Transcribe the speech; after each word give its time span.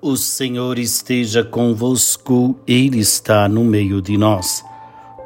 O 0.00 0.16
Senhor 0.16 0.78
esteja 0.78 1.42
convosco, 1.42 2.54
Ele 2.68 3.00
está 3.00 3.48
no 3.48 3.64
meio 3.64 4.00
de 4.00 4.16
nós. 4.16 4.64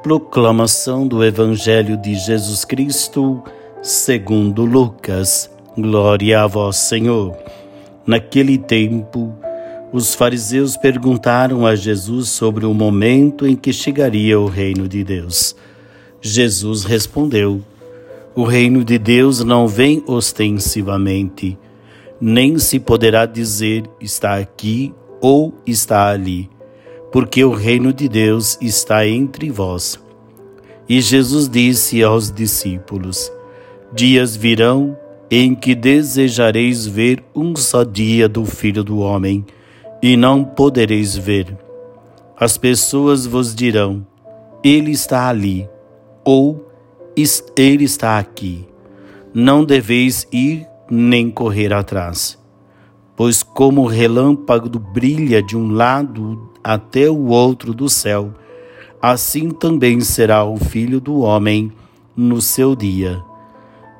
Proclamação 0.03 1.07
do 1.07 1.23
Evangelho 1.23 1.95
de 1.99 2.15
Jesus 2.15 2.65
Cristo, 2.65 3.43
segundo 3.83 4.65
Lucas. 4.65 5.51
Glória 5.77 6.41
a 6.41 6.47
vós, 6.47 6.77
Senhor. 6.77 7.37
Naquele 8.07 8.57
tempo, 8.57 9.37
os 9.93 10.15
fariseus 10.15 10.75
perguntaram 10.75 11.67
a 11.67 11.77
Jesus 11.77 12.31
sobre 12.31 12.65
o 12.65 12.73
momento 12.73 13.47
em 13.47 13.55
que 13.55 13.75
chegaria 13.75 14.41
o 14.41 14.47
reino 14.47 14.89
de 14.89 15.05
Deus. 15.05 15.55
Jesus 16.19 16.85
respondeu: 16.85 17.61
O 18.35 18.43
reino 18.43 18.83
de 18.83 18.97
Deus 18.97 19.45
não 19.45 19.69
vem 19.69 20.03
ostensivamente 20.07 21.59
nem 22.25 22.57
se 22.57 22.79
poderá 22.79 23.27
dizer 23.27 23.83
está 24.01 24.37
aqui 24.37 24.95
ou 25.21 25.53
está 25.67 26.07
ali, 26.07 26.49
porque 27.11 27.43
o 27.43 27.51
reino 27.51 27.93
de 27.93 28.09
Deus 28.09 28.57
está 28.61 29.05
entre 29.05 29.51
vós. 29.51 29.99
E 30.89 31.01
Jesus 31.01 31.49
disse 31.49 32.01
aos 32.01 32.31
discípulos: 32.31 33.29
Dias 33.93 34.37
virão 34.37 34.97
em 35.29 35.53
que 35.53 35.75
desejareis 35.75 36.87
ver 36.87 37.25
um 37.35 37.57
só 37.57 37.83
dia 37.83 38.29
do 38.29 38.47
Filho 38.47 38.85
do 38.85 39.01
Homem, 39.01 39.45
e 40.01 40.17
não 40.17 40.45
podereis 40.45 41.17
ver. 41.17 41.59
As 42.39 42.57
pessoas 42.57 43.27
vos 43.27 43.53
dirão: 43.53 44.07
Ele 44.63 44.93
está 44.93 45.29
ali, 45.29 45.69
ou 46.25 46.71
Ele 47.57 47.83
está 47.83 48.17
aqui. 48.17 48.65
Não 49.35 49.65
deveis 49.65 50.25
ir 50.31 50.69
nem 50.95 51.31
correr 51.31 51.73
atrás. 51.73 52.39
Pois 53.17 53.43
como 53.43 53.81
o 53.81 53.87
relâmpago 53.87 54.79
brilha 54.79 55.43
de 55.43 55.57
um 55.57 55.73
lado 55.73 56.51
até 56.63 57.09
o 57.09 57.29
outro 57.29 57.73
do 57.73 57.89
céu, 57.89 58.35
assim 59.01 59.49
também 59.49 60.03
será 60.03 60.45
o 60.45 60.59
filho 60.59 61.01
do 61.01 61.21
homem 61.21 61.73
no 62.15 62.43
seu 62.43 62.77
dia. 62.77 63.23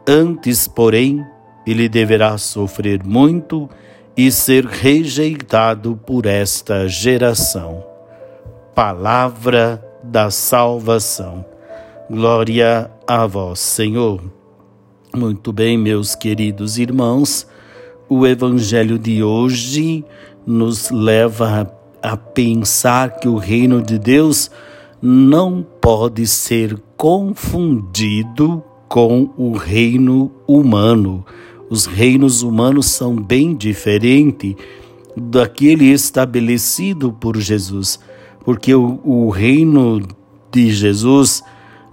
Antes, 0.07 0.69
porém, 0.69 1.25
ele 1.67 1.89
deverá 1.89 2.37
sofrer 2.37 3.03
muito 3.03 3.71
e 4.15 4.31
ser 4.31 4.67
rejeitado 4.67 5.99
por 6.07 6.27
esta 6.27 6.87
geração. 6.89 7.83
Palavra 8.75 9.83
da 10.03 10.31
salvação. 10.31 11.43
Glória 12.11 12.91
a 13.07 13.27
vós, 13.27 13.61
Senhor. 13.61 14.42
Muito 15.15 15.53
bem, 15.53 15.77
meus 15.77 16.15
queridos 16.15 16.79
irmãos, 16.79 17.47
o 18.09 18.27
Evangelho 18.27 18.99
de 18.99 19.23
hoje 19.23 20.03
nos 20.47 20.91
leva 20.91 21.71
a, 22.03 22.17
pensar 22.17 23.17
que 23.17 23.29
o 23.29 23.37
reino 23.37 23.83
de 23.83 23.99
Deus 23.99 24.51
não 25.03 25.63
pode 25.83 26.27
ser 26.27 26.83
confundido 26.97 28.65
com 28.89 29.29
o 29.37 29.53
reino 29.53 30.33
humano. 30.49 31.27
Os 31.69 31.85
reinos 31.85 32.43
humanos 32.43 32.87
são 32.87 33.15
bem 33.15 33.55
diferentes 33.55 34.55
daquele 35.15 35.93
estabelecido 35.93 37.13
por 37.13 37.37
Jesus, 37.37 38.01
porque 38.47 38.75
o, 38.75 38.99
o 39.05 39.29
reino 39.29 40.01
de 40.51 40.73
Jesus 40.73 41.45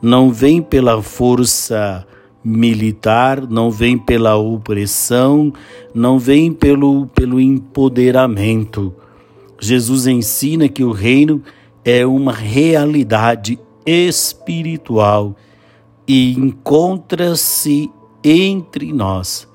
não 0.01 0.31
vem 0.31 0.61
pela 0.61 1.01
força 1.03 2.07
militar, 2.43 3.47
não 3.49 3.69
vem 3.69 3.97
pela 3.97 4.35
opressão, 4.35 5.53
não 5.93 6.17
vem 6.17 6.53
pelo, 6.53 7.07
pelo 7.07 7.39
empoderamento. 7.39 8.93
Jesus 9.59 10.07
ensina 10.07 10.69
que 10.69 10.83
o 10.83 10.91
reino 10.91 11.43
é 11.83 12.05
uma 12.05 12.31
realidade 12.31 13.59
espiritual 13.85 15.35
e 16.07 16.31
encontra-se 16.33 17.89
entre 18.23 18.93
nós. 18.93 19.47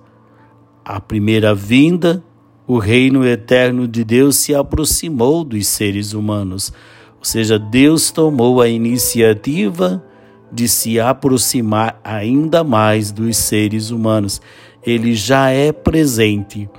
A 0.84 1.01
primeira 1.01 1.55
vinda, 1.55 2.22
o 2.66 2.78
reino 2.78 3.27
eterno 3.27 3.89
de 3.89 4.05
Deus 4.05 4.37
se 4.37 4.55
aproximou 4.55 5.43
dos 5.45 5.66
seres 5.66 6.12
humanos, 6.12 6.72
ou 7.19 7.25
seja, 7.25 7.59
Deus 7.59 8.11
tomou 8.11 8.61
a 8.61 8.69
iniciativa 8.69 10.05
de 10.54 10.69
se 10.69 11.00
aproximar 11.00 12.00
ainda 12.04 12.62
mais 12.62 13.10
dos 13.10 13.37
seres 13.37 13.91
humanos. 13.91 14.41
Ele 14.87 15.15
já 15.15 15.50
é 15.50 15.72
presente, 15.72 16.70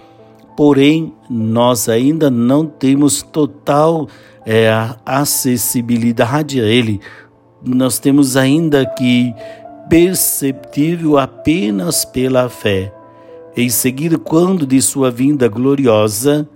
porém 0.56 1.14
nós 1.30 1.90
ainda 1.90 2.32
não 2.32 2.66
temos 2.66 3.22
total 3.22 4.08
é, 4.46 4.72
acessibilidade 5.06 6.62
a 6.62 6.64
Ele. 6.64 7.02
Nós 7.66 8.00
temos 8.00 8.38
ainda 8.38 8.86
que 8.86 9.34
perceptível 9.90 11.18
apenas 11.18 12.06
pela 12.06 12.48
fé. 12.48 12.94
Em 13.58 13.70
seguida, 13.70 14.18
quando 14.18 14.66
de 14.66 14.82
sua 14.82 15.12
vinda 15.12 15.48
gloriosa, 15.48 16.48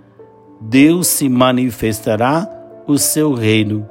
Deus 0.60 1.06
se 1.06 1.28
manifestará 1.28 2.48
o 2.86 2.98
seu 2.98 3.32
reino, 3.32 3.86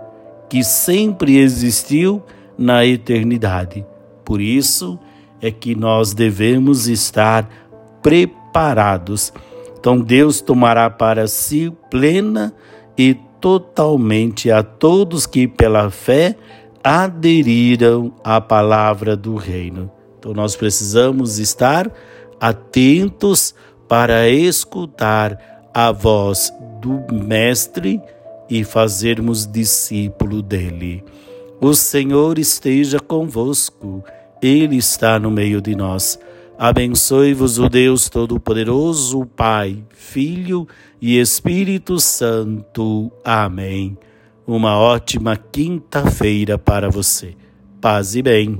que 0.49 0.63
sempre 0.63 1.37
existiu 1.37 2.23
na 2.59 2.85
eternidade. 2.85 3.85
Por 4.25 4.41
isso 4.41 4.99
é 5.41 5.49
que 5.49 5.73
nós 5.73 6.13
devemos 6.13 6.89
estar 6.89 7.49
preparados. 8.03 9.31
Então 9.79 9.97
Deus 9.97 10.41
tomará 10.41 10.89
para 10.89 11.25
si 11.25 11.73
plena 11.89 12.53
e 12.97 13.15
totalmente 13.39 14.51
a 14.51 14.61
todos 14.61 15.25
que 15.25 15.47
pela 15.47 15.89
fé 15.89 16.35
aderiram 16.83 18.13
à 18.21 18.41
palavra 18.41 19.15
do 19.15 19.35
reino. 19.35 19.89
Então 20.17 20.33
nós 20.33 20.57
precisamos 20.57 21.39
estar 21.39 21.89
atentos 22.41 23.55
para 23.87 24.29
escutar 24.29 25.69
a 25.73 25.93
voz 25.93 26.53
do 26.81 27.13
mestre 27.13 28.01
e 28.49 28.65
fazermos 28.65 29.49
discípulo 29.49 30.41
dele. 30.41 31.03
O 31.61 31.73
Senhor 31.73 32.39
esteja 32.39 33.01
convosco, 33.01 34.01
Ele 34.41 34.77
está 34.77 35.19
no 35.19 35.29
meio 35.29 35.61
de 35.61 35.75
nós. 35.75 36.17
Abençoe-vos 36.57 37.59
o 37.59 37.67
Deus 37.67 38.07
Todo-Poderoso, 38.07 39.25
Pai, 39.25 39.83
Filho 39.89 40.65
e 41.01 41.19
Espírito 41.19 41.99
Santo. 41.99 43.11
Amém. 43.25 43.97
Uma 44.47 44.77
ótima 44.77 45.35
quinta-feira 45.35 46.57
para 46.57 46.89
você. 46.89 47.35
Paz 47.81 48.15
e 48.15 48.21
bem. 48.21 48.57